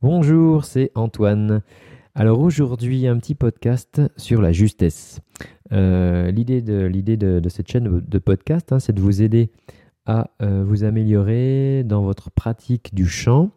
Bonjour, 0.00 0.64
c'est 0.64 0.92
Antoine. 0.94 1.60
Alors 2.14 2.38
aujourd'hui, 2.38 3.08
un 3.08 3.18
petit 3.18 3.34
podcast 3.34 4.00
sur 4.16 4.40
la 4.40 4.52
justesse. 4.52 5.18
Euh, 5.72 6.30
l'idée 6.30 6.60
de, 6.62 7.48
cette 7.48 7.68
chaîne 7.68 8.00
de 8.06 8.18
podcast, 8.18 8.70
hein, 8.70 8.78
c'est 8.78 8.92
de 8.92 9.00
vous 9.00 9.22
aider 9.22 9.50
à 10.06 10.30
euh, 10.40 10.62
vous 10.64 10.84
améliorer 10.84 11.82
dans 11.82 12.02
votre 12.02 12.30
pratique 12.30 12.94
du 12.94 13.08
chant. 13.08 13.50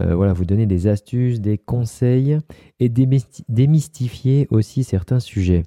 Euh, 0.00 0.16
voilà, 0.16 0.32
vous 0.32 0.44
donner 0.44 0.66
des 0.66 0.88
astuces, 0.88 1.40
des 1.40 1.58
conseils 1.58 2.40
et 2.80 2.88
démystifier 2.88 4.48
aussi 4.50 4.82
certains 4.82 5.20
sujets. 5.20 5.62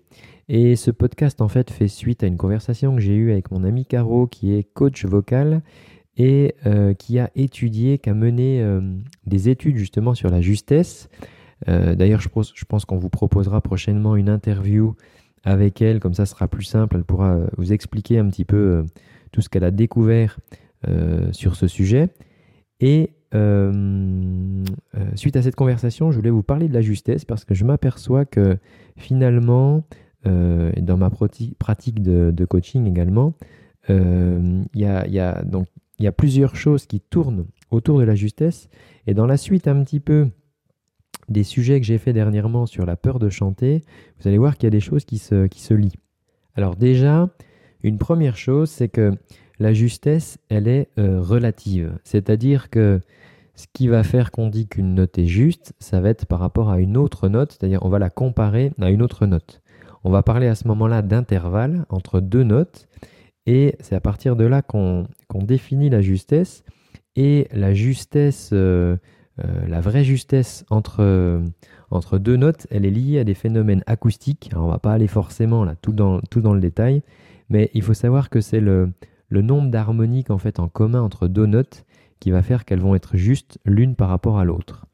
Et 0.50 0.76
ce 0.76 0.92
podcast 0.92 1.42
en 1.42 1.48
fait 1.48 1.72
fait 1.72 1.88
suite 1.88 2.22
à 2.24 2.28
une 2.28 2.38
conversation 2.38 2.94
que 2.96 3.02
j'ai 3.02 3.16
eue 3.16 3.32
avec 3.32 3.50
mon 3.50 3.64
ami 3.64 3.86
Caro 3.86 4.28
qui 4.28 4.54
est 4.54 4.64
coach 4.64 5.06
vocal 5.06 5.62
et 6.18 6.56
euh, 6.66 6.94
qui 6.96 7.20
a 7.20 7.30
étudié, 7.36 8.00
qui 8.00 8.10
a 8.10 8.14
mené 8.14 8.62
euh, 8.62 8.82
des 9.26 9.50
études 9.50 9.78
justement 9.78 10.16
sur 10.16 10.30
la 10.30 10.42
justesse. 10.42 11.10
Euh, 11.70 11.96
d'ailleurs, 11.96 12.22
je, 12.22 12.30
pense 12.30 12.86
qu'on 12.86 12.98
vous 12.98 13.10
proposera 13.10 13.62
prochainement 13.62 14.16
une 14.16 14.30
interview 14.30 14.96
avec 15.44 15.82
elle, 15.82 16.00
comme 16.00 16.16
ça 16.16 16.26
sera 16.26 16.48
plus 16.48 16.64
simple, 16.64 16.98
elle 16.98 17.04
pourra 17.04 17.40
vous 17.58 17.72
expliquer 17.72 18.18
un 18.18 18.28
petit 18.28 18.46
peu 18.46 18.84
tout 19.32 19.42
ce 19.42 19.50
qu'elle 19.50 19.64
a 19.64 19.72
découvert 19.72 20.40
sur 21.32 21.56
ce 21.56 21.68
sujet. 21.68 22.10
Et 22.82 23.12
suite 25.16 25.38
à 25.38 25.42
cette 25.42 25.56
conversation, 25.56 26.12
je 26.12 26.18
voulais 26.18 26.32
vous 26.32 26.44
parler 26.44 26.68
de 26.68 26.74
la 26.74 26.82
justesse 26.82 27.24
parce 27.24 27.46
que 27.46 27.56
je 27.56 27.64
m'aperçois 27.64 28.26
que 28.26 28.58
finalement, 28.98 29.84
dans 30.26 30.98
ma 30.98 31.10
pratique 31.10 32.02
de, 32.02 32.46
coaching 32.46 32.86
également, 32.86 33.34
il 33.88 34.66
y, 34.76 34.86
a, 34.86 35.44
donc 35.44 35.68
il 36.00 36.06
y 36.06 36.08
a 36.08 36.12
plusieurs 36.12 36.56
choses 36.56 36.86
qui 36.86 37.00
tournent 37.00 37.48
autour 37.72 38.00
de 38.00 38.04
la 38.04 38.16
justesse. 38.16 38.70
Et 39.08 39.14
dans 39.14 39.26
la 39.26 39.38
suite 39.38 39.68
un 39.68 39.84
petit 39.84 40.00
peu 40.00 40.30
des 41.30 41.44
sujets 41.44 41.80
que 41.80 41.86
j'ai 41.86 41.98
fait 41.98 42.14
dernièrement 42.14 42.66
sur 42.66 42.86
la 42.86 42.96
peur 42.96 43.20
de 43.20 43.30
chanter, 43.30 43.84
vous 44.20 44.28
allez 44.28 44.38
voir 44.38 44.56
qu'il 44.56 44.66
y 44.66 44.68
a 44.68 44.72
des 44.72 44.80
choses 44.80 45.06
qui 45.06 45.18
se, 45.18 45.48
qui 45.48 45.62
se 45.62 45.74
lient. 45.74 45.98
Alors 46.56 46.76
déjà, 46.76 47.30
une 47.84 47.98
première 47.98 48.38
chose, 48.38 48.70
c'est 48.70 48.90
que 48.90 49.14
la 49.60 49.74
justesse, 49.74 50.38
elle 50.50 50.68
est 50.68 50.90
euh, 51.00 51.22
relative. 51.22 51.98
C'est-à-dire 52.04 52.70
que 52.70 53.02
ce 53.56 53.66
qui 53.74 53.88
va 53.88 54.04
faire 54.04 54.32
qu'on 54.32 54.50
dit 54.50 54.68
qu'une 54.68 54.94
note 54.94 55.18
est 55.18 55.26
juste, 55.26 55.74
ça 55.80 56.00
va 56.00 56.10
être 56.10 56.28
par 56.28 56.40
rapport 56.40 56.70
à 56.70 56.80
une 56.80 56.96
autre 56.96 57.28
note, 57.28 57.54
c'est-à-dire 57.54 57.84
on 57.84 57.90
va 57.90 58.00
la 58.00 58.12
comparer 58.12 58.72
à 58.80 58.92
une 58.92 59.02
autre 59.02 59.26
note. 59.26 59.62
On 60.04 60.12
va 60.12 60.22
parler 60.22 60.48
à 60.48 60.56
ce 60.56 60.68
moment-là 60.68 61.02
d'intervalle 61.02 61.86
entre 61.90 62.20
deux 62.20 62.44
notes, 62.44 62.88
et 63.48 63.76
c'est 63.80 63.96
à 63.96 64.00
partir 64.00 64.36
de 64.36 64.46
là 64.46 64.62
qu'on 64.62 65.08
définit 65.36 65.90
la 65.90 66.02
justesse. 66.02 66.64
Et 67.16 67.48
la 67.52 67.74
justesse, 67.74 68.52
euh, 68.54 68.96
euh, 69.44 69.68
la 69.68 69.82
vraie 69.82 70.04
justesse 70.04 70.66
entre, 70.70 71.42
entre 71.90 72.18
deux 72.20 72.36
notes, 72.36 72.68
elle 72.70 72.86
est 72.86 72.92
liée 72.92 73.20
à 73.20 73.24
des 73.24 73.34
phénomènes 73.34 73.84
acoustiques. 73.88 74.50
Alors 74.52 74.66
on 74.66 74.70
va 74.70 74.80
pas 74.80 74.94
aller 74.94 75.08
forcément 75.08 75.64
là 75.64 75.76
tout 75.76 75.94
dans, 75.94 76.20
tout 76.22 76.42
dans 76.42 76.54
le 76.54 76.60
détail, 76.62 77.02
mais 77.50 77.72
il 77.74 77.82
faut 77.82 77.96
savoir 77.96 78.30
que 78.30 78.40
c'est 78.40 78.60
le, 78.60 78.92
le 79.30 79.42
nombre 79.42 79.72
d'harmoniques 79.72 80.30
en 80.30 80.38
fait 80.38 80.60
en 80.60 80.68
commun 80.68 81.02
entre 81.02 81.28
deux 81.28 81.46
notes 81.46 81.86
qui 82.20 82.32
va 82.32 82.42
faire 82.42 82.66
qu'elles 82.66 82.80
vont 82.80 82.96
être 82.96 83.18
justes 83.18 83.60
l'une 83.66 83.96
par 83.96 84.10
rapport 84.10 84.38
à 84.38 84.46
l'autre. 84.46 84.86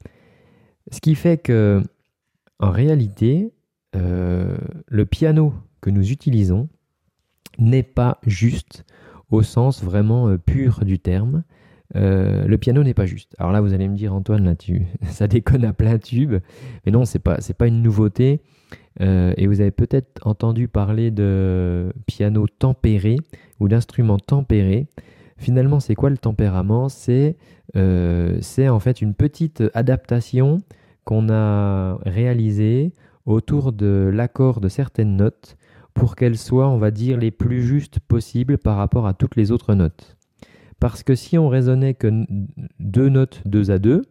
Ce 0.90 1.00
qui 1.00 1.14
fait 1.14 1.38
que, 1.38 1.82
en 2.58 2.70
réalité, 2.70 3.52
euh, 3.96 4.56
le 4.88 5.06
piano 5.06 5.54
que 5.80 5.90
nous 5.90 6.10
utilisons, 6.10 6.68
n'est 7.58 7.82
pas 7.82 8.18
juste 8.26 8.84
au 9.30 9.42
sens 9.42 9.82
vraiment 9.82 10.28
euh, 10.28 10.38
pur 10.38 10.84
du 10.84 10.98
terme. 10.98 11.44
Euh, 11.96 12.46
le 12.46 12.58
piano 12.58 12.82
n'est 12.82 12.94
pas 12.94 13.06
juste. 13.06 13.34
Alors 13.38 13.52
là, 13.52 13.60
vous 13.60 13.72
allez 13.72 13.88
me 13.88 13.96
dire, 13.96 14.14
Antoine, 14.14 14.44
là, 14.44 14.54
tu, 14.54 14.86
ça 15.02 15.26
déconne 15.26 15.64
à 15.64 15.72
plein 15.72 15.98
tube. 15.98 16.34
Mais 16.84 16.92
non, 16.92 17.04
c'est 17.04 17.18
pas, 17.18 17.40
c'est 17.40 17.56
pas 17.56 17.66
une 17.66 17.82
nouveauté. 17.82 18.40
Euh, 19.00 19.34
et 19.36 19.46
vous 19.46 19.60
avez 19.60 19.70
peut-être 19.70 20.26
entendu 20.26 20.68
parler 20.68 21.10
de 21.10 21.92
piano 22.06 22.46
tempéré 22.46 23.16
ou 23.60 23.68
d'instrument 23.68 24.18
tempéré. 24.18 24.86
Finalement, 25.36 25.80
c'est 25.80 25.94
quoi 25.94 26.10
le 26.10 26.18
tempérament? 26.18 26.88
C'est, 26.88 27.36
c'est 28.40 28.68
en 28.68 28.78
fait 28.78 29.02
une 29.02 29.14
petite 29.14 29.64
adaptation 29.74 30.58
qu'on 31.04 31.28
a 31.28 31.98
réalisée 32.06 32.92
autour 33.26 33.72
de 33.72 34.10
l'accord 34.12 34.60
de 34.60 34.68
certaines 34.68 35.16
notes 35.16 35.56
pour 35.94 36.16
qu'elles 36.16 36.38
soient, 36.38 36.68
on 36.68 36.78
va 36.78 36.90
dire, 36.90 37.16
les 37.16 37.30
plus 37.30 37.62
justes 37.62 38.00
possibles 38.00 38.58
par 38.58 38.76
rapport 38.76 39.06
à 39.06 39.14
toutes 39.14 39.36
les 39.36 39.52
autres 39.52 39.74
notes. 39.74 40.16
Parce 40.80 41.02
que 41.02 41.14
si 41.14 41.38
on 41.38 41.48
raisonnait 41.48 41.94
que 41.94 42.26
deux 42.80 43.08
notes 43.08 43.42
deux 43.46 43.70
à 43.70 43.78
deux, 43.78 44.02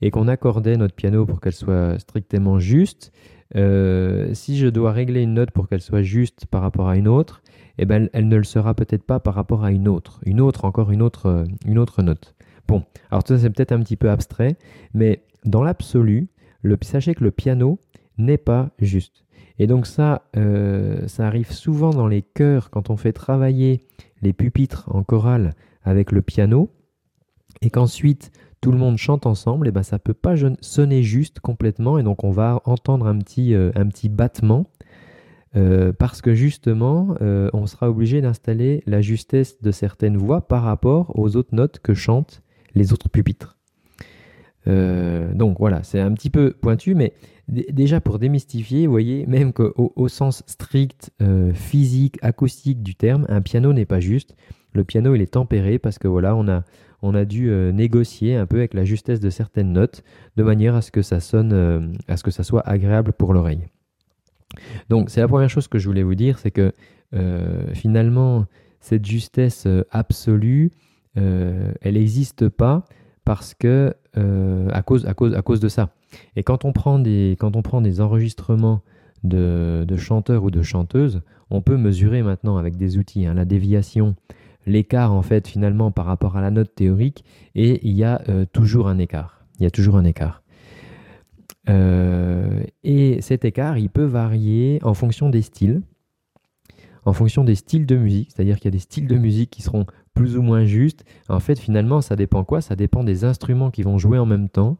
et 0.00 0.10
qu'on 0.10 0.28
accordait 0.28 0.76
notre 0.76 0.94
piano 0.94 1.26
pour 1.26 1.40
qu'elle 1.40 1.52
soit 1.52 1.98
strictement 1.98 2.58
juste, 2.58 3.12
euh, 3.56 4.32
si 4.34 4.56
je 4.56 4.68
dois 4.68 4.92
régler 4.92 5.22
une 5.22 5.34
note 5.34 5.50
pour 5.50 5.68
qu'elle 5.68 5.80
soit 5.80 6.02
juste 6.02 6.46
par 6.46 6.62
rapport 6.62 6.88
à 6.88 6.96
une 6.96 7.08
autre, 7.08 7.42
eh 7.78 7.84
ben, 7.84 8.08
elle 8.12 8.28
ne 8.28 8.36
le 8.36 8.44
sera 8.44 8.74
peut-être 8.74 9.04
pas 9.04 9.20
par 9.20 9.34
rapport 9.34 9.64
à 9.64 9.72
une 9.72 9.88
autre. 9.88 10.20
Une 10.24 10.40
autre, 10.40 10.64
encore 10.64 10.90
une 10.90 11.02
autre, 11.02 11.44
une 11.66 11.78
autre 11.78 12.02
note. 12.02 12.34
Bon, 12.66 12.84
alors 13.10 13.26
ça 13.26 13.38
c'est 13.38 13.50
peut-être 13.50 13.72
un 13.72 13.80
petit 13.80 13.96
peu 13.96 14.10
abstrait, 14.10 14.56
mais 14.92 15.22
dans 15.44 15.62
l'absolu, 15.62 16.28
sachez 16.82 17.14
que 17.14 17.24
le 17.24 17.30
piano 17.30 17.78
n'est 18.18 18.38
pas 18.38 18.70
juste. 18.78 19.24
Et 19.58 19.66
donc 19.66 19.86
ça, 19.86 20.22
euh, 20.36 21.06
ça 21.08 21.26
arrive 21.26 21.52
souvent 21.52 21.90
dans 21.90 22.06
les 22.06 22.22
chœurs 22.22 22.70
quand 22.70 22.90
on 22.90 22.96
fait 22.96 23.12
travailler 23.12 23.80
les 24.22 24.32
pupitres 24.32 24.88
en 24.94 25.02
chorale 25.02 25.54
avec 25.82 26.12
le 26.12 26.22
piano, 26.22 26.70
et 27.62 27.70
qu'ensuite 27.70 28.30
tout 28.60 28.72
le 28.72 28.78
monde 28.78 28.98
chante 28.98 29.26
ensemble, 29.26 29.68
et 29.68 29.70
ben 29.70 29.82
ça 29.82 29.98
peut 29.98 30.14
pas 30.14 30.34
sonner 30.60 31.02
juste 31.02 31.40
complètement, 31.40 31.98
et 31.98 32.02
donc 32.02 32.24
on 32.24 32.30
va 32.30 32.60
entendre 32.64 33.06
un 33.06 33.18
petit, 33.18 33.54
euh, 33.54 33.70
battement, 34.10 34.66
euh, 35.56 35.92
parce 35.92 36.20
que 36.20 36.34
justement, 36.34 37.16
on 37.20 37.66
sera 37.66 37.88
obligé 37.88 38.20
d'installer 38.20 38.82
la 38.86 39.00
justesse 39.00 39.62
de 39.62 39.70
certaines 39.70 40.16
voix 40.16 40.46
par 40.46 40.62
rapport 40.62 41.18
aux 41.18 41.36
autres 41.36 41.54
notes 41.54 41.78
que 41.78 41.94
chantent 41.94 42.42
les 42.74 42.92
autres 42.92 43.08
pupitres. 43.08 43.57
Donc 44.68 45.58
voilà, 45.58 45.82
c'est 45.82 46.00
un 46.00 46.12
petit 46.12 46.30
peu 46.30 46.52
pointu, 46.52 46.94
mais 46.94 47.14
Déjà 47.48 48.02
pour 48.02 48.18
démystifier, 48.18 48.86
vous 48.86 48.92
voyez, 48.92 49.26
même 49.26 49.54
qu'au 49.54 49.92
au 49.96 50.08
sens 50.08 50.42
strict 50.46 51.10
euh, 51.22 51.54
physique, 51.54 52.18
acoustique 52.20 52.82
du 52.82 52.94
terme, 52.94 53.24
un 53.30 53.40
piano 53.40 53.72
n'est 53.72 53.86
pas 53.86 54.00
juste. 54.00 54.36
Le 54.74 54.84
piano, 54.84 55.14
il 55.14 55.22
est 55.22 55.32
tempéré 55.32 55.78
parce 55.78 55.98
que 55.98 56.08
voilà, 56.08 56.36
on 56.36 56.46
a, 56.46 56.62
on 57.00 57.14
a 57.14 57.24
dû 57.24 57.48
euh, 57.48 57.72
négocier 57.72 58.36
un 58.36 58.44
peu 58.44 58.58
avec 58.58 58.74
la 58.74 58.84
justesse 58.84 59.18
de 59.18 59.30
certaines 59.30 59.72
notes, 59.72 60.04
de 60.36 60.42
manière 60.42 60.74
à 60.74 60.82
ce 60.82 60.90
que 60.90 61.00
ça 61.00 61.20
sonne, 61.20 61.54
euh, 61.54 61.80
à 62.06 62.18
ce 62.18 62.22
que 62.22 62.30
ça 62.30 62.42
soit 62.42 62.68
agréable 62.68 63.14
pour 63.14 63.32
l'oreille. 63.32 63.64
Donc 64.90 65.08
c'est 65.08 65.22
la 65.22 65.28
première 65.28 65.48
chose 65.48 65.68
que 65.68 65.78
je 65.78 65.88
voulais 65.88 66.02
vous 66.02 66.14
dire, 66.14 66.38
c'est 66.38 66.50
que 66.50 66.72
finalement 67.72 68.44
cette 68.80 69.06
justesse 69.06 69.66
absolue, 69.90 70.70
elle 71.14 71.94
n'existe 71.94 72.50
pas 72.50 72.84
parce 73.28 73.52
que 73.52 73.94
à 74.72 74.80
cause, 74.80 75.04
à 75.04 75.12
cause, 75.12 75.60
de 75.60 75.68
ça. 75.68 75.90
Et 76.34 76.42
quand 76.42 76.64
on 76.64 76.72
prend 76.72 76.98
des, 76.98 77.36
quand 77.38 77.56
on 77.56 77.62
prend 77.62 77.82
des 77.82 78.00
enregistrements 78.00 78.80
de, 79.22 79.84
chanteurs 79.98 80.44
ou 80.44 80.50
de 80.50 80.62
chanteuses, 80.62 81.20
on 81.50 81.60
peut 81.60 81.76
mesurer 81.76 82.22
maintenant 82.22 82.56
avec 82.56 82.78
des 82.78 82.96
outils 82.96 83.26
hein, 83.26 83.34
la 83.34 83.44
déviation, 83.44 84.16
l'écart 84.64 85.12
en 85.12 85.20
fait 85.20 85.46
finalement 85.46 85.90
par 85.90 86.06
rapport 86.06 86.38
à 86.38 86.40
la 86.40 86.50
note 86.50 86.74
théorique, 86.74 87.22
et 87.54 87.86
il 87.86 87.94
y 87.94 88.02
a 88.02 88.22
euh, 88.30 88.46
toujours 88.50 88.88
un 88.88 88.96
écart. 88.96 89.44
Il 89.60 89.64
y 89.64 89.66
a 89.66 89.70
toujours 89.70 89.96
un 89.96 90.04
écart. 90.06 90.42
Euh, 91.68 92.62
et 92.82 93.20
cet 93.20 93.44
écart, 93.44 93.76
il 93.76 93.90
peut 93.90 94.06
varier 94.06 94.78
en 94.82 94.94
fonction 94.94 95.28
des 95.28 95.42
styles, 95.42 95.82
en 97.04 97.12
fonction 97.12 97.44
des 97.44 97.56
styles 97.56 97.84
de 97.84 97.96
musique, 97.96 98.30
c'est-à-dire 98.34 98.56
qu'il 98.56 98.66
y 98.66 98.68
a 98.68 98.78
des 98.78 98.78
styles 98.78 99.06
de 99.06 99.16
musique 99.16 99.50
qui 99.50 99.60
seront 99.60 99.84
plus 100.18 100.36
ou 100.36 100.42
moins 100.42 100.64
justes. 100.64 101.04
En 101.28 101.40
fait, 101.40 101.58
finalement, 101.58 102.00
ça 102.00 102.16
dépend 102.16 102.44
quoi? 102.44 102.60
Ça 102.60 102.76
dépend 102.76 103.04
des 103.04 103.24
instruments 103.24 103.70
qui 103.70 103.82
vont 103.82 103.98
jouer 103.98 104.18
en 104.18 104.26
même 104.26 104.48
temps, 104.48 104.76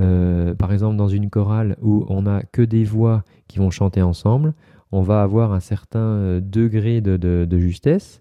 euh, 0.00 0.54
par 0.54 0.72
exemple, 0.72 0.96
dans 0.96 1.08
une 1.08 1.30
chorale 1.30 1.76
où 1.80 2.04
on 2.08 2.22
n'a 2.22 2.42
que 2.42 2.62
des 2.62 2.84
voix 2.84 3.24
qui 3.48 3.58
vont 3.58 3.70
chanter 3.70 4.02
ensemble, 4.02 4.52
on 4.92 5.02
va 5.02 5.22
avoir 5.22 5.52
un 5.52 5.60
certain 5.60 5.98
euh, 5.98 6.40
degré 6.40 7.00
de, 7.00 7.58
justesse, 7.58 8.20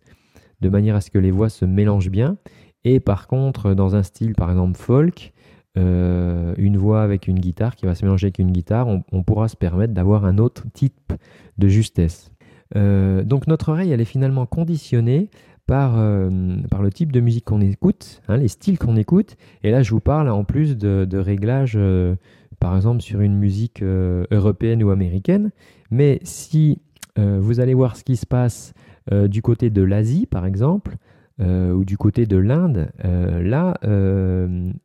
de 0.62 0.70
manière 0.70 0.96
à 0.96 1.02
ce 1.02 1.12
que 1.12 1.20
les 1.20 1.32
voix 1.32 1.50
se 1.50 1.66
mélangent 1.66 2.10
bien. 2.10 2.38
Et 2.86 3.00
par 3.00 3.28
contre, 3.28 3.74
dans 3.74 3.96
un 3.96 4.04
style, 4.04 4.34
par 4.34 4.50
exemple, 4.50 4.78
folk, 4.78 5.34
euh, 5.78 6.56
une 6.58 6.78
voix 6.78 7.04
avec 7.04 7.28
une 7.28 7.40
guitare 7.40 7.76
qui 7.76 7.86
va 7.86 7.94
se 7.94 8.06
mélanger 8.06 8.28
avec 8.28 8.40
une 8.40 8.52
guitare, 8.52 8.88
on, 8.88 9.24
pourra 9.24 9.50
se 9.50 9.58
permettre 9.58 9.94
d'avoir 9.94 10.26
un 10.26 10.38
autre 10.38 10.64
type 10.74 11.14
de 11.58 11.68
justesse. 11.68 12.32
donc 12.74 13.48
notre 13.48 13.70
oreille, 13.70 13.92
elle 13.92 14.02
est 14.02 14.06
finalement 14.06 14.46
conditionnée 14.46 15.30
par, 15.68 16.00
euh, 16.00 16.30
par 16.72 16.82
le 16.82 16.90
type 16.90 17.12
de 17.12 17.20
musique 17.20 17.46
qu'on 17.46 17.62
écoute, 17.62 18.22
hein, 18.28 18.38
les 18.38 18.48
styles 18.48 18.80
qu'on 18.80 18.96
écoute. 18.96 19.36
Et 19.64 19.70
là, 19.70 19.84
je 19.84 19.92
vous 19.92 20.00
parle 20.00 20.30
en 20.30 20.44
plus 20.46 20.78
de, 20.78 21.18
réglages, 21.18 21.76
euh, 21.76 22.16
par 22.60 22.76
exemple, 22.76 23.02
sur 23.02 23.20
une 23.22 23.36
musique 23.36 23.84
euh, 23.84 24.26
européenne 24.32 24.82
ou 24.82 24.90
américaine. 24.90 25.52
Mais 25.92 26.20
si 26.24 26.80
vous 27.20 27.60
allez 27.60 27.74
voir 27.74 27.96
ce 27.96 28.04
qui 28.04 28.16
se 28.16 28.28
passe 28.28 28.76
du 29.12 29.42
côté 29.42 29.72
de 29.72 29.82
l'Asie, 29.82 30.28
par 30.28 30.46
exemple, 30.46 30.98
ou 31.40 31.84
du 31.84 31.98
côté 31.98 32.28
de 32.28 32.38
l'Inde, 32.38 32.90
là, 33.04 33.74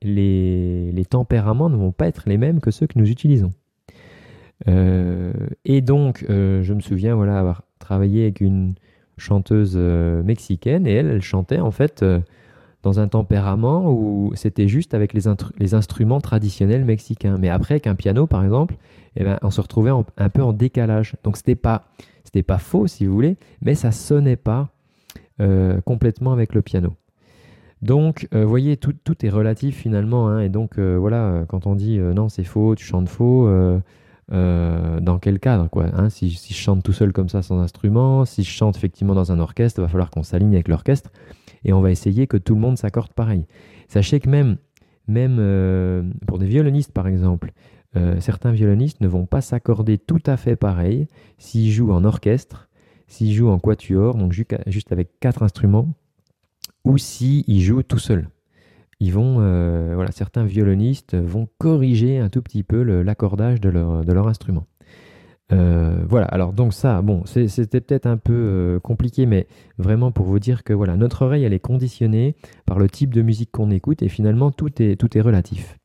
les, 0.00 0.92
les, 0.92 1.04
tempéraments 1.04 1.68
ne 1.68 1.76
vont 1.76 1.92
pas 1.92 2.08
être 2.08 2.22
les 2.24 2.38
mêmes 2.38 2.60
que 2.60 2.70
ceux 2.70 2.86
que 2.86 2.98
nous 2.98 3.10
utilisons. 3.10 3.50
et 4.66 5.80
donc, 5.82 6.24
je 6.26 6.72
me 6.72 6.80
souviens 6.80 7.14
voilà, 7.16 7.38
avoir 7.38 7.64
travaillé 7.78 8.22
avec 8.22 8.40
une 8.40 8.76
chanteuse 9.22 9.76
mexicaine 9.76 10.86
et 10.86 10.92
elle, 10.92 11.08
elle 11.08 11.22
chantait 11.22 11.60
en 11.60 11.70
fait 11.70 12.04
dans 12.82 12.98
un 12.98 13.08
tempérament 13.08 13.90
où 13.90 14.32
c'était 14.34 14.68
juste 14.68 14.94
avec 14.94 15.12
les, 15.12 15.74
instruments 15.74 16.20
traditionnels 16.20 16.84
mexicains. 16.84 17.38
Mais 17.38 17.48
après, 17.48 17.74
avec 17.74 17.86
un 17.86 17.94
piano, 17.94 18.26
par 18.26 18.42
exemple, 18.42 18.74
eh 19.16 19.24
ben, 19.24 19.38
on 19.42 19.50
se 19.50 19.60
retrouvait 19.60 19.92
un 20.16 20.28
peu 20.28 20.42
en 20.42 20.52
décalage. 20.52 21.14
Donc, 21.22 21.36
pas, 21.54 21.84
c'était 22.24 22.42
pas 22.42 22.58
faux, 22.58 22.86
si 22.86 23.06
vous 23.06 23.14
voulez, 23.14 23.36
mais 23.60 23.74
ça 23.74 23.92
sonnait 23.92 24.36
pas 24.36 24.70
euh, 25.40 25.80
complètement 25.82 26.32
avec 26.32 26.54
le 26.54 26.62
piano. 26.62 26.92
Donc, 27.82 28.28
vous 28.32 28.38
euh, 28.38 28.44
voyez, 28.44 28.76
tout, 28.76 28.94
est 29.22 29.30
relatif 29.30 29.76
finalement. 29.76 30.28
Hein, 30.28 30.40
et 30.40 30.48
donc, 30.48 30.78
euh, 30.78 30.96
voilà, 30.96 31.44
quand 31.48 31.66
on 31.66 31.74
dit 31.74 31.98
non, 31.98 32.28
c'est 32.28 32.44
faux, 32.44 32.74
tu 32.74 32.84
chantes 32.84 33.08
faux, 33.08 33.48
dans 34.30 35.18
quel 35.20 35.40
cadre 35.40 35.68
quoi 35.68 35.86
hein, 35.92 36.08
si, 36.08 36.30
si, 36.30 36.54
je 36.54 36.58
chante 36.58 36.82
tout 36.82 36.92
seul 36.92 37.12
comme 37.12 37.28
ça 37.28 37.42
sans 37.42 37.60
instrument, 37.60 38.24
si 38.24 38.44
je 38.44 38.50
chante 38.50 38.76
effectivement 38.76 39.14
dans 39.14 39.30
un 39.30 39.38
orchestre, 39.38 39.80
il 39.80 39.82
va 39.82 39.88
falloir 39.88 40.10
qu'on 40.10 40.22
s'aligne 40.22 40.54
avec 40.54 40.68
l'orchestre 40.68 41.10
et 41.64 41.72
on 41.72 41.80
va 41.80 41.90
essayer 41.90 42.26
que 42.26 42.36
tout 42.36 42.54
le 42.54 42.60
monde 42.60 42.78
s'accorde 42.78 43.12
pareil. 43.12 43.46
Sachez 43.88 44.20
que 44.20 44.28
même, 44.28 44.56
même 45.06 45.36
euh, 45.38 46.02
pour 46.26 46.38
des 46.38 46.46
violonistes 46.46 46.92
par 46.92 47.06
exemple, 47.08 47.52
euh, 47.96 48.20
certains 48.20 48.52
violonistes 48.52 49.00
ne 49.00 49.08
vont 49.08 49.26
pas 49.26 49.42
s'accorder 49.42 49.98
tout 49.98 50.22
à 50.26 50.36
fait 50.36 50.56
pareil 50.56 51.08
s'ils 51.38 51.70
jouent 51.70 51.92
en 51.92 52.04
orchestre, 52.04 52.68
s'ils 53.06 53.34
jouent 53.34 53.50
en 53.50 53.58
quatuor, 53.58 54.14
donc 54.14 54.32
juste 54.32 54.92
avec 54.92 55.20
quatre 55.20 55.42
instruments, 55.42 55.88
ou 56.84 56.96
s'ils 56.96 57.60
jouent 57.60 57.82
tout 57.82 57.98
seuls. 57.98 58.28
Ils 59.02 59.12
vont, 59.12 59.38
euh, 59.40 59.94
voilà, 59.96 60.12
certains 60.12 60.44
violonistes 60.44 61.16
vont 61.16 61.48
corriger 61.58 62.18
un 62.18 62.28
tout 62.28 62.40
petit 62.40 62.62
peu 62.62 62.82
l'accordage 63.02 63.60
de 63.60 63.68
leur, 63.68 64.28
instrument. 64.28 64.64
Euh, 65.50 66.04
voilà, 66.08 66.26
alors 66.26 66.52
donc 66.52 66.72
ça, 66.72 67.02
bon, 67.02 67.24
c'était 67.26 67.80
peut-être 67.80 68.06
un 68.06 68.16
peu 68.16 68.32
euh, 68.32 68.78
compliqué, 68.78 69.26
mais 69.26 69.48
vraiment 69.76 70.12
pour 70.12 70.26
vous 70.26 70.38
dire 70.38 70.62
que 70.62 70.72
voilà, 70.72 70.96
notre 70.96 71.22
oreille, 71.22 71.42
elle 71.42 71.52
est 71.52 71.58
conditionnée 71.58 72.36
par 72.64 72.78
le 72.78 72.88
type 72.88 73.12
de 73.12 73.22
musique 73.22 73.50
qu'on 73.50 73.72
écoute 73.72 74.02
et 74.02 74.08
finalement 74.08 74.52
tout 74.52 74.80
est, 74.80 74.94
tout 74.94 75.18
est 75.18 75.20
relatif. 75.20 75.80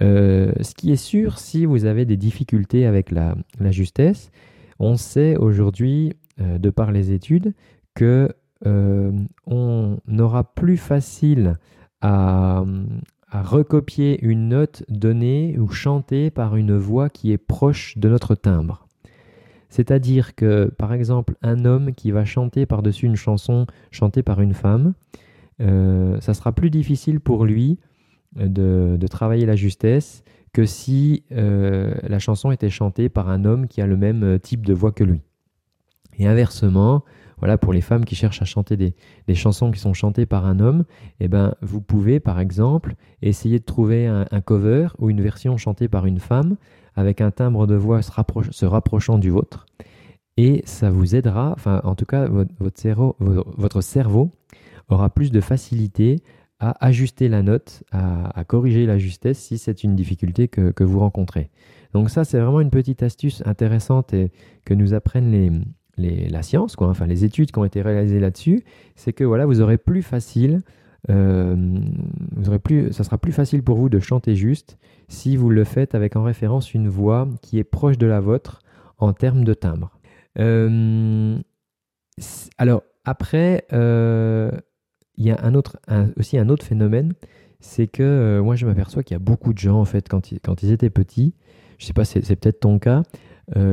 Ce 0.00 0.74
qui 0.74 0.90
est 0.90 0.96
sûr, 0.96 1.38
si 1.38 1.66
vous 1.66 1.84
avez 1.84 2.04
des 2.04 2.16
difficultés 2.16 2.84
avec 2.84 3.12
la, 3.12 3.36
justesse, 3.70 4.32
on 4.80 4.96
sait 4.96 5.36
aujourd'hui, 5.36 6.14
de 6.38 6.70
par 6.70 6.90
les 6.90 7.12
études, 7.12 7.54
que 7.94 8.28
on 8.64 9.98
aura 10.18 10.52
plus 10.52 10.78
facile 10.78 11.54
à, 12.00 12.64
recopier 13.32 14.18
une 14.24 14.48
note 14.48 14.82
donnée 14.88 15.56
ou 15.58 15.68
chantée 15.68 16.30
par 16.30 16.56
une 16.56 16.76
voix 16.76 17.08
qui 17.08 17.30
est 17.30 17.38
proche 17.38 17.96
de 17.96 18.08
notre 18.08 18.34
timbre. 18.34 18.88
C'est-à-dire 19.68 20.34
que, 20.34 20.64
par 20.66 20.92
exemple, 20.92 21.36
un 21.42 21.64
homme 21.64 21.92
qui 21.92 22.10
va 22.10 22.24
chanter 22.24 22.66
par-dessus 22.66 23.06
une 23.06 23.14
chanson 23.14 23.66
chantée 23.92 24.24
par 24.24 24.40
une 24.40 24.54
femme, 24.54 24.94
euh, 25.60 26.20
ça 26.20 26.34
sera 26.34 26.52
plus 26.52 26.70
difficile 26.70 27.20
pour 27.20 27.44
lui 27.44 27.78
euh, 28.38 28.96
de, 28.96 29.06
travailler 29.06 29.46
la 29.46 29.56
justesse 29.56 30.24
que 30.52 30.64
si 30.64 31.22
euh, 31.30 31.94
la 32.02 32.18
chanson 32.18 32.50
était 32.50 32.70
chantée 32.70 33.08
par 33.08 33.28
un 33.28 33.44
homme 33.44 33.68
qui 33.68 33.80
a 33.80 33.86
le 33.86 33.96
même 33.96 34.40
type 34.40 34.66
de 34.66 34.74
voix 34.74 34.90
que 34.90 35.04
lui. 35.04 35.20
Et 36.18 36.26
inversement, 36.26 37.04
voilà, 37.40 37.58
pour 37.58 37.72
les 37.72 37.80
femmes 37.80 38.04
qui 38.04 38.14
cherchent 38.14 38.42
à 38.42 38.44
chanter 38.44 38.76
des, 38.76 38.94
chansons 39.34 39.70
qui 39.70 39.80
sont 39.80 39.94
chantées 39.94 40.26
par 40.26 40.46
un 40.46 40.60
homme, 40.60 40.84
eh 41.18 41.28
ben, 41.28 41.54
vous 41.62 41.80
pouvez, 41.80 42.20
par 42.20 42.38
exemple, 42.38 42.94
essayer 43.22 43.58
de 43.58 43.64
trouver 43.64 44.06
un, 44.06 44.40
cover 44.40 44.88
ou 44.98 45.10
une 45.10 45.20
version 45.20 45.56
chantée 45.56 45.88
par 45.88 46.06
une 46.06 46.20
femme 46.20 46.56
avec 46.94 47.20
un 47.20 47.30
timbre 47.30 47.66
de 47.66 47.74
voix 47.74 48.02
se, 48.02 48.64
rapprochant 48.66 49.18
du 49.18 49.30
vôtre. 49.30 49.66
Et 50.36 50.62
ça 50.64 50.90
vous 50.90 51.16
aidera, 51.16 51.52
enfin 51.56 51.80
en 51.84 51.94
tout 51.94 52.06
cas 52.06 52.26
votre, 52.28 53.80
cerveau, 53.80 54.30
aura 54.88 55.10
plus 55.10 55.30
de 55.30 55.40
facilité 55.40 56.16
à 56.58 56.84
ajuster 56.84 57.28
la 57.28 57.42
note, 57.42 57.84
à, 57.90 58.44
corriger 58.44 58.86
la 58.86 58.98
justesse 58.98 59.38
si 59.38 59.58
c'est 59.58 59.82
une 59.82 59.94
difficulté 59.94 60.48
que, 60.48 60.84
vous 60.84 60.98
rencontrez. 60.98 61.50
Donc 61.92 62.10
ça 62.10 62.24
c'est 62.24 62.38
vraiment 62.38 62.60
une 62.60 62.70
petite 62.70 63.02
astuce 63.02 63.42
intéressante 63.46 64.14
que 64.64 64.74
nous 64.74 64.94
apprennent 64.94 65.30
les, 65.30 65.50
la 66.00 66.42
science, 66.42 66.76
quoi, 66.76 66.88
enfin 66.88 67.06
les 67.06 67.24
études 67.24 67.52
qui 67.52 67.58
ont 67.58 67.64
été 67.64 67.82
réalisées 67.82 68.20
là-dessus, 68.20 68.64
c'est 68.96 69.12
que 69.12 69.24
voilà 69.24 69.46
vous 69.46 69.60
aurez 69.60 69.78
plus 69.78 70.02
facile 70.02 70.60
euh, 71.08 71.56
vous 72.36 72.48
aurez 72.48 72.58
plus, 72.58 72.92
ça 72.92 73.04
sera 73.04 73.16
plus 73.16 73.32
facile 73.32 73.62
pour 73.62 73.76
vous 73.76 73.88
de 73.88 74.00
chanter 74.00 74.34
juste 74.34 74.76
si 75.08 75.36
vous 75.36 75.50
le 75.50 75.64
faites 75.64 75.94
avec 75.94 76.16
en 76.16 76.22
référence 76.22 76.74
une 76.74 76.88
voix 76.88 77.28
qui 77.40 77.58
est 77.58 77.64
proche 77.64 77.96
de 77.96 78.06
la 78.06 78.20
vôtre 78.20 78.60
en 78.98 79.12
termes 79.12 79.44
de 79.44 79.54
timbre. 79.54 79.98
Euh, 80.38 81.38
alors 82.58 82.82
après, 83.04 83.64
euh, 83.72 84.50
il 85.16 85.24
y 85.24 85.30
a 85.30 85.38
un 85.42 85.54
autre, 85.54 85.78
aussi 86.18 86.38
un 86.38 86.48
autre 86.48 86.66
phénomène, 86.66 87.14
c'est 87.60 87.86
que 87.86 88.40
moi 88.40 88.56
je 88.56 88.66
m'aperçois 88.66 89.02
qu'il 89.02 89.14
y 89.14 89.16
a 89.16 89.20
beaucoup 89.20 89.52
de 89.52 89.58
gens 89.58 89.80
en 89.80 89.84
fait 89.84 90.08
quand 90.08 90.32
ils, 90.32 90.40
quand 90.40 90.62
ils 90.62 90.70
étaient 90.70 90.90
petits, 90.90 91.34
je 91.78 91.86
sais 91.86 91.92
pas, 91.92 92.04
c'est 92.04 92.20
peut-être 92.36 92.60
ton 92.60 92.78
cas, 92.78 93.02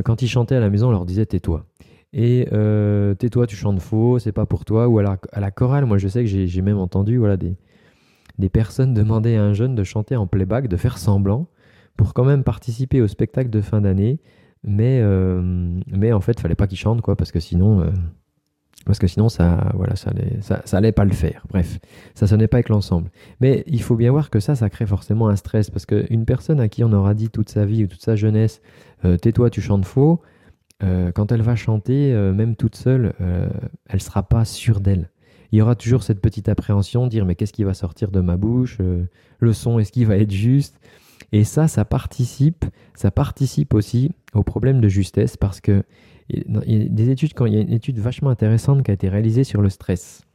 quand 0.04 0.22
ils 0.22 0.28
chantaient 0.28 0.56
à 0.56 0.60
la 0.60 0.70
maison, 0.70 0.88
on 0.88 0.92
leur 0.92 1.06
disait 1.06 1.26
tais-toi. 1.26 1.66
Et 2.20 2.48
euh, 2.52 3.14
tais-toi, 3.14 3.46
tu 3.46 3.56
chantes 3.56 3.80
faux, 3.80 4.18
c'est 4.18 4.32
pas 4.32 4.48
pour 4.48 4.66
toi. 4.66 4.88
Ou 4.88 4.98
à 4.98 5.04
la, 5.04 5.18
à 5.32 5.40
la 5.40 5.52
chorale, 5.52 5.86
moi 5.86 6.00
je 6.00 6.08
sais 6.08 6.24
que 6.24 6.28
j'ai 6.28 6.62
même 6.64 6.80
entendu 6.80 7.18
voilà, 7.18 7.38
des, 7.38 7.56
des 8.40 8.50
personnes 8.50 8.94
demander 8.96 9.36
à 9.36 9.44
un 9.44 9.54
jeune 9.54 9.76
de 9.76 9.84
chanter 9.84 10.16
en 10.16 10.26
playback, 10.26 10.68
de 10.68 10.78
faire 10.78 10.98
semblant, 10.98 11.48
pour 11.96 12.16
quand 12.16 12.26
même 12.26 12.44
participer 12.44 13.02
au 13.02 13.08
spectacle 13.08 13.52
de 13.52 13.62
fin 13.62 13.82
d'année. 13.82 14.20
Mais, 14.64 15.00
euh, 15.00 15.80
mais 15.86 16.12
en 16.12 16.20
fait, 16.20 16.34
il 16.34 16.42
fallait 16.42 16.56
pas 16.56 16.66
qu'il 16.66 16.80
chante, 16.80 17.02
quoi, 17.02 17.16
parce 17.16 17.32
que 17.32 17.40
sinon, 17.40 17.82
euh, 17.82 17.92
parce 18.88 18.98
que 18.98 19.06
sinon 19.06 19.30
ça, 19.30 19.72
voilà, 19.76 19.96
ça, 19.96 20.10
allait, 20.10 20.42
ça, 20.42 20.64
ça 20.66 20.78
allait 20.78 20.92
pas 20.92 21.06
le 21.06 21.14
faire. 21.14 21.46
Bref, 21.50 21.78
ça 22.16 22.26
sonnait 22.26 22.48
pas 22.48 22.58
avec 22.58 22.70
l'ensemble. 22.70 23.12
Mais 23.42 23.64
il 23.68 23.84
faut 23.84 23.96
bien 23.96 24.10
voir 24.12 24.32
que 24.32 24.40
ça, 24.40 24.56
ça 24.56 24.72
crée 24.72 24.88
forcément 24.88 25.30
un 25.30 25.36
stress, 25.36 25.70
parce 25.70 25.86
qu'une 25.86 26.26
personne 26.26 26.60
à 26.60 26.68
qui 26.68 26.84
on 26.84 26.92
aura 26.94 27.14
dit 27.14 27.30
toute 27.30 27.50
sa 27.50 27.64
vie 27.64 27.84
ou 27.84 27.88
toute 27.88 28.02
sa 28.02 28.16
jeunesse, 28.16 28.60
tais-toi, 29.22 29.52
tu 29.52 29.62
chantes 29.62 29.86
faux, 29.86 30.22
euh, 30.84 31.12
quand 31.12 31.32
elle 31.32 31.42
va 31.42 31.56
chanter, 31.56 32.14
euh, 32.14 32.34
même 32.34 32.56
toute 32.56 32.76
seule, 32.76 33.14
euh, 33.22 33.50
elle 33.88 33.98
ne 33.98 34.02
sera 34.02 34.24
pas 34.24 34.46
sûre 34.46 34.80
d'elle. 34.80 35.10
Il 35.52 35.60
y 35.60 35.62
aura 35.62 35.76
toujours 35.76 36.04
cette 36.04 36.22
petite 36.22 36.50
appréhension, 36.50 37.08
dire 37.08 37.26
mais 37.26 37.36
qu'est-ce 37.36 37.54
qui 37.54 37.64
va 37.64 37.74
sortir 37.74 38.12
de 38.12 38.20
ma 38.20 38.36
bouche 38.36 38.80
Le 39.40 39.54
son, 39.54 39.80
est-ce 39.80 39.94
qu'il 39.94 40.06
va 40.06 40.18
être 40.18 40.32
juste? 40.32 40.78
Et 41.32 41.46
ça, 41.46 41.70
ça 41.70 41.86
participe, 41.86 42.66
ça 42.96 43.12
participe 43.12 43.74
aussi 43.74 44.12
au 44.34 44.44
problème 44.44 44.82
de 44.82 44.90
justesse 44.90 45.38
parce 45.38 45.62
que 45.62 45.84
il 46.30 46.44
y 46.68 46.82
a 46.82 46.90
des 46.90 47.10
études, 47.10 47.34
quand 47.34 47.46
il 47.46 47.54
y 47.54 47.58
a 47.58 47.62
une 47.62 47.72
étude 47.72 48.00
vachement 48.00 48.30
intéressante 48.30 48.84
qui 48.84 48.92
a 48.92 48.94
été 48.94 49.08
réalisée 49.08 49.46
sur 49.46 49.62
le 49.62 49.70
stress. 49.70 50.27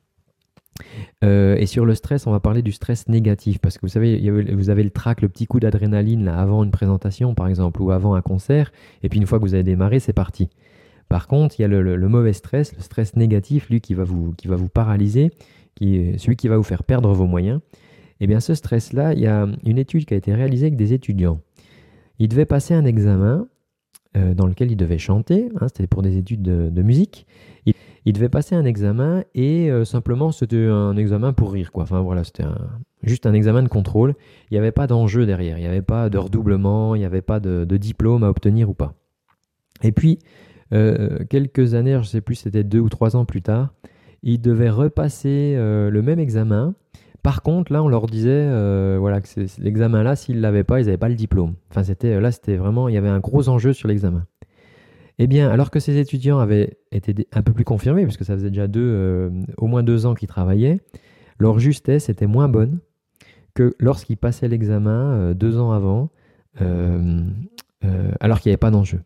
Euh, 1.24 1.56
et 1.56 1.66
sur 1.66 1.84
le 1.84 1.94
stress, 1.94 2.26
on 2.26 2.30
va 2.32 2.40
parler 2.40 2.62
du 2.62 2.72
stress 2.72 3.08
négatif 3.08 3.58
parce 3.58 3.76
que 3.76 3.82
vous 3.82 3.88
savez, 3.88 4.30
vous 4.52 4.70
avez 4.70 4.82
le 4.82 4.90
trac, 4.90 5.20
le 5.20 5.28
petit 5.28 5.46
coup 5.46 5.60
d'adrénaline 5.60 6.24
là 6.24 6.38
avant 6.38 6.64
une 6.64 6.70
présentation 6.70 7.34
par 7.34 7.48
exemple 7.48 7.82
ou 7.82 7.90
avant 7.90 8.14
un 8.14 8.22
concert, 8.22 8.72
et 9.02 9.08
puis 9.08 9.18
une 9.18 9.26
fois 9.26 9.38
que 9.38 9.44
vous 9.44 9.54
avez 9.54 9.62
démarré, 9.62 10.00
c'est 10.00 10.12
parti. 10.12 10.50
Par 11.08 11.26
contre, 11.26 11.58
il 11.58 11.62
y 11.62 11.64
a 11.64 11.68
le, 11.68 12.08
mauvais 12.08 12.32
stress, 12.32 12.74
le 12.74 12.82
stress 12.82 13.16
négatif, 13.16 13.68
lui 13.68 13.80
qui 13.80 13.94
va 13.94 14.04
vous, 14.04 14.32
qui 14.32 14.48
va 14.48 14.56
vous 14.56 14.68
paralyser, 14.68 15.30
qui 15.74 16.14
celui 16.18 16.36
qui 16.36 16.48
va 16.48 16.56
vous 16.56 16.62
faire 16.62 16.84
perdre 16.84 17.12
vos 17.12 17.26
moyens. 17.26 17.60
Et 18.20 18.24
eh 18.24 18.26
bien 18.28 18.40
ce 18.40 18.54
stress-là, 18.54 19.14
il 19.14 19.20
y 19.20 19.26
a 19.26 19.48
une 19.64 19.78
étude 19.78 20.04
qui 20.04 20.14
a 20.14 20.16
été 20.16 20.32
réalisée 20.32 20.66
avec 20.66 20.76
des 20.76 20.92
étudiants. 20.92 21.40
Ils 22.18 22.28
devaient 22.28 22.46
passer 22.46 22.72
un 22.72 22.84
examen 22.84 23.48
euh, 24.16 24.34
dans 24.34 24.46
lequel 24.46 24.70
ils 24.70 24.76
devaient 24.76 24.98
chanter, 24.98 25.48
hein, 25.60 25.66
c'était 25.68 25.86
pour 25.86 26.02
des 26.02 26.18
études 26.18 26.42
de, 26.42 26.68
de 26.70 26.82
musique. 26.82 27.26
Il 28.04 28.12
devait 28.14 28.28
passer 28.28 28.54
un 28.54 28.64
examen 28.64 29.22
et 29.34 29.70
euh, 29.70 29.84
simplement 29.84 30.32
c'était 30.32 30.66
un 30.66 30.96
examen 30.96 31.32
pour 31.32 31.52
rire 31.52 31.70
quoi. 31.70 31.84
Enfin 31.84 32.00
voilà, 32.00 32.24
c'était 32.24 32.44
juste 33.02 33.26
un 33.26 33.32
examen 33.32 33.62
de 33.62 33.68
contrôle. 33.68 34.14
Il 34.50 34.54
n'y 34.54 34.58
avait 34.58 34.72
pas 34.72 34.86
d'enjeu 34.86 35.24
derrière, 35.24 35.58
il 35.58 35.60
n'y 35.60 35.68
avait 35.68 35.82
pas 35.82 36.10
de 36.10 36.18
redoublement, 36.18 36.94
il 36.96 36.98
n'y 36.98 37.04
avait 37.04 37.22
pas 37.22 37.38
de, 37.38 37.64
diplôme 37.76 38.24
à 38.24 38.28
obtenir 38.28 38.68
ou 38.68 38.74
pas. 38.74 38.94
Et 39.82 39.92
puis 39.92 40.18
euh, 40.72 41.24
quelques 41.28 41.74
années, 41.74 41.92
je 41.92 41.98
ne 41.98 42.04
sais 42.04 42.20
plus, 42.20 42.34
c'était 42.34 42.64
deux 42.64 42.80
ou 42.80 42.88
trois 42.88 43.14
ans 43.14 43.24
plus 43.24 43.42
tard, 43.42 43.72
ils 44.24 44.40
devaient 44.40 44.70
repasser 44.70 45.54
euh, 45.56 45.90
le 45.90 46.02
même 46.02 46.18
examen. 46.18 46.74
Par 47.22 47.42
contre, 47.42 47.72
là, 47.72 47.84
on 47.84 47.88
leur 47.88 48.06
disait, 48.06 48.48
voilà, 48.98 49.20
que 49.20 49.28
l'examen-là, 49.58 50.16
s'ils 50.16 50.40
l'avaient 50.40 50.64
pas, 50.64 50.80
ils 50.80 50.86
n'avaient 50.86 50.96
pas 50.96 51.08
le 51.08 51.14
diplôme. 51.14 51.54
Enfin, 51.70 51.84
c'était 51.84 52.20
là, 52.20 52.32
c'était 52.32 52.56
vraiment, 52.56 52.88
il 52.88 52.96
y 52.96 52.98
avait 52.98 53.08
un 53.08 53.20
gros 53.20 53.48
enjeu 53.48 53.72
sur 53.72 53.86
l'examen. 53.86 54.26
Eh 55.24 55.40
alors 55.40 55.70
que 55.70 55.78
ces 55.78 55.98
étudiants 55.98 56.40
avaient 56.40 56.78
été 56.90 57.28
un 57.32 57.42
peu 57.42 57.52
plus 57.52 57.64
confirmés, 57.64 58.02
puisque 58.02 58.24
ça 58.24 58.34
faisait 58.34 58.50
déjà 58.50 58.66
deux, 58.66 58.80
euh, 58.82 59.30
au 59.56 59.68
moins 59.68 59.84
deux 59.84 60.04
ans 60.04 60.14
qu'ils 60.14 60.26
travaillaient, 60.26 60.80
leur 61.38 61.60
justesse 61.60 62.08
était 62.08 62.26
moins 62.26 62.48
bonne 62.48 62.80
que 63.54 63.76
lorsqu'ils 63.78 64.16
passaient 64.16 64.48
l'examen 64.48 65.12
euh, 65.12 65.34
deux 65.34 65.60
ans 65.60 65.70
avant, 65.70 66.10
euh, 66.60 67.22
alors 68.18 68.40
qu'il 68.40 68.50
n'y 68.50 68.54
avait 68.54 68.58
pas 68.58 68.72
d'enjeu. 68.72 69.00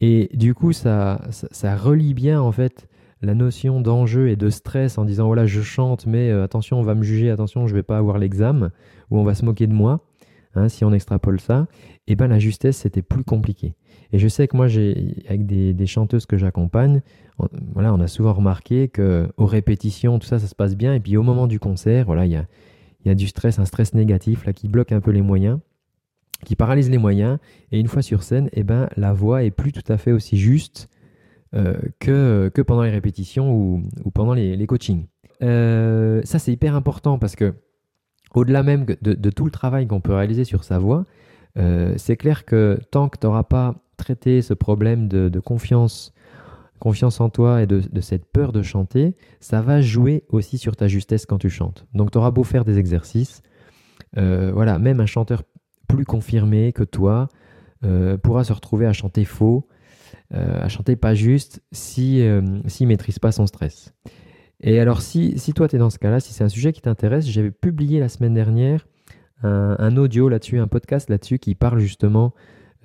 Et 0.00 0.28
du 0.34 0.54
coup, 0.54 0.72
ça, 0.72 1.20
ça, 1.30 1.76
relie 1.76 2.14
bien 2.14 2.40
en 2.40 2.50
fait 2.50 2.88
la 3.22 3.34
notion 3.34 3.80
d'enjeu 3.80 4.30
et 4.30 4.36
de 4.36 4.50
stress 4.50 4.98
en 4.98 5.04
disant 5.04 5.26
voilà 5.26 5.46
je 5.46 5.60
chante 5.60 6.06
mais 6.06 6.30
attention 6.30 6.78
on 6.78 6.82
va 6.82 6.94
me 6.94 7.02
juger, 7.02 7.30
attention 7.30 7.66
je 7.66 7.74
vais 7.74 7.82
pas 7.82 7.98
avoir 7.98 8.18
l'examen 8.18 8.70
ou 9.10 9.18
on 9.18 9.24
va 9.24 9.34
se 9.34 9.44
moquer 9.44 9.66
de 9.66 9.72
moi, 9.72 10.04
hein, 10.54 10.68
si 10.68 10.84
on 10.84 10.92
extrapole 10.92 11.40
ça, 11.40 11.66
eh 12.06 12.16
ben 12.16 12.28
la 12.28 12.38
justesse 12.38 12.78
c'était 12.78 13.02
plus 13.02 13.24
compliqué. 13.24 13.74
Et 14.12 14.18
je 14.18 14.28
sais 14.28 14.48
que 14.48 14.56
moi 14.56 14.66
avec 15.28 15.46
des, 15.46 15.86
chanteuses 15.86 16.26
que 16.26 16.36
j'accompagne, 16.36 17.02
on, 17.38 17.48
voilà 17.74 17.92
on 17.92 18.00
a 18.00 18.06
souvent 18.06 18.32
remarqué 18.32 18.88
que 18.88 19.28
aux 19.36 19.46
répétitions 19.46 20.18
tout 20.18 20.26
ça 20.26 20.38
ça 20.38 20.46
se 20.46 20.54
passe 20.54 20.76
bien 20.76 20.94
et 20.94 21.00
puis 21.00 21.16
au 21.16 21.22
moment 21.22 21.46
du 21.46 21.60
concert 21.60 22.06
voilà 22.06 22.26
il 22.26 22.32
y 22.32 23.10
a, 23.10 23.14
du 23.14 23.26
stress, 23.26 23.58
un 23.58 23.64
stress 23.64 23.94
négatif 23.94 24.50
qui 24.54 24.68
bloque 24.68 24.92
un 24.92 25.00
peu 25.00 25.10
les 25.10 25.22
moyens 25.22 25.60
qui 26.44 26.56
paralyse 26.56 26.90
les 26.90 26.98
moyens, 26.98 27.38
et 27.72 27.80
une 27.80 27.88
fois 27.88 28.02
sur 28.02 28.22
scène, 28.22 28.48
eh 28.52 28.62
ben, 28.62 28.88
la 28.96 29.12
voix 29.12 29.42
est 29.42 29.50
plus 29.50 29.72
tout 29.72 29.92
à 29.92 29.98
fait 29.98 30.12
aussi 30.12 30.36
juste 30.36 30.88
euh, 31.54 31.74
que, 31.98 32.50
que 32.54 32.62
pendant 32.62 32.82
les 32.82 32.90
répétitions 32.90 33.52
ou, 33.52 33.82
pendant 34.12 34.34
les, 34.34 34.66
coachings. 34.66 35.06
Euh, 35.42 36.20
ça, 36.24 36.38
c'est 36.38 36.52
hyper 36.52 36.74
important 36.74 37.18
parce 37.18 37.36
que, 37.36 37.54
au-delà 38.34 38.62
même 38.62 38.84
de, 38.84 39.14
de, 39.14 39.30
tout 39.30 39.44
le 39.44 39.50
travail 39.50 39.86
qu'on 39.86 40.00
peut 40.00 40.12
réaliser 40.12 40.44
sur 40.44 40.62
sa 40.62 40.78
voix, 40.78 41.06
euh, 41.56 41.94
c'est 41.96 42.16
clair 42.16 42.44
que 42.44 42.78
tant 42.90 43.08
que 43.08 43.18
tu 43.18 43.26
n'auras 43.26 43.44
pas 43.44 43.76
traité 43.98 44.40
ce 44.40 44.54
problème 44.54 45.08
de, 45.08 45.40
confiance, 45.40 46.14
confiance 46.78 47.20
en 47.20 47.28
toi 47.28 47.62
et 47.62 47.66
de, 47.66 48.00
cette 48.00 48.24
peur 48.24 48.52
de 48.52 48.62
chanter, 48.62 49.14
ça 49.40 49.60
va 49.60 49.82
jouer 49.82 50.24
aussi 50.30 50.56
sur 50.56 50.76
ta 50.76 50.88
justesse 50.88 51.26
quand 51.26 51.38
tu 51.38 51.50
chantes. 51.50 51.86
Donc, 51.92 52.10
tu 52.10 52.18
auras 52.18 52.30
beau 52.30 52.44
faire 52.44 52.64
des 52.64 52.78
exercices. 52.78 53.42
voilà, 54.14 54.78
même 54.78 55.00
un 55.00 55.06
chanteur 55.06 55.42
plus 55.88 56.04
confirmé 56.04 56.72
que 56.72 56.84
toi 56.84 57.28
euh, 57.84 58.16
pourra 58.18 58.44
se 58.44 58.52
retrouver 58.52 58.86
à 58.86 58.92
chanter 58.92 59.24
faux, 59.24 59.68
euh, 60.34 60.60
à 60.60 60.68
chanter 60.68 60.96
pas 60.96 61.14
juste, 61.14 61.62
si 61.72 62.22
euh, 62.22 62.42
s'il 62.66 62.88
maîtrise 62.88 63.18
pas 63.18 63.32
son 63.32 63.46
stress. 63.46 63.94
Et 64.60 64.80
alors, 64.80 65.00
si, 65.00 65.38
si 65.38 65.52
toi, 65.52 65.68
tu 65.68 65.76
es 65.76 65.78
dans 65.78 65.90
ce 65.90 65.98
cas-là, 65.98 66.18
si 66.20 66.32
c'est 66.32 66.42
un 66.42 66.48
sujet 66.48 66.72
qui 66.72 66.82
t'intéresse, 66.82 67.26
j'avais 67.28 67.52
publié 67.52 68.00
la 68.00 68.08
semaine 68.08 68.34
dernière 68.34 68.86
un, 69.44 69.96
audio 69.96 70.28
là-dessus, 70.28 70.58
un 70.58 70.66
podcast 70.66 71.08
là-dessus 71.08 71.38
qui 71.38 71.54
parle 71.54 71.78
justement 71.78 72.34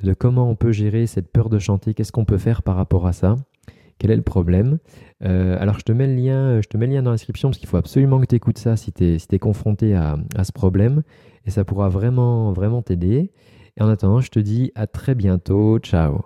de 0.02 0.14
comment 0.14 0.50
on 0.50 0.56
peut 0.56 0.72
gérer 0.72 1.08
cette 1.08 1.32
peur 1.32 1.50
de 1.50 1.60
chanter, 1.60 1.94
qu'est-ce 1.94 2.12
qu'on 2.12 2.26
peut 2.26 2.38
faire 2.38 2.64
par 2.64 2.76
rapport 2.76 3.06
à 3.06 3.14
ça, 3.14 3.36
quel 4.00 4.12
est 4.12 4.16
le 4.16 4.24
problème. 4.24 4.80
alors, 5.22 5.80
je 5.80 5.86
te, 5.86 5.92
mets 5.92 6.08
le 6.08 6.16
lien, 6.16 6.62
je 6.62 6.68
te 6.68 6.78
mets 6.78 6.88
le 6.88 6.94
lien 6.94 7.04
dans 7.04 7.12
la 7.12 7.16
description 7.16 7.50
parce 7.50 7.58
qu'il 7.58 7.70
faut 7.70 7.78
absolument 7.78 8.20
que 8.20 8.26
tu 8.26 8.36
écoutes 8.36 8.58
ça 8.58 8.76
si 8.76 8.92
tu 8.92 9.06
es, 9.06 9.20
si 9.20 9.28
confronté 9.40 9.96
à, 9.96 10.18
à, 10.36 10.44
ce 10.44 10.52
problème 10.52 11.04
et 11.46 11.52
ça 11.52 11.64
pourra 11.64 11.90
vraiment, 11.90 12.52
vraiment 12.52 12.82
t'aider. 12.82 13.32
Et 13.78 13.82
en 13.82 13.88
attendant, 13.90 14.20
je 14.20 14.30
te 14.30 14.40
dis 14.40 14.72
à 14.76 14.88
très 14.88 15.16
bientôt. 15.16 15.80
Ciao 15.80 16.24